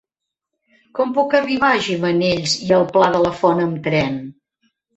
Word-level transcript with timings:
Com 0.99 1.11
puc 1.17 1.35
arribar 1.41 1.69
a 1.75 1.83
Gimenells 1.89 2.57
i 2.71 2.73
el 2.81 2.89
Pla 2.97 3.13
de 3.19 3.23
la 3.29 3.37
Font 3.43 3.65
amb 3.69 3.81
tren? 3.93 4.21